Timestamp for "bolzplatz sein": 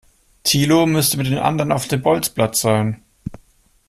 2.01-3.03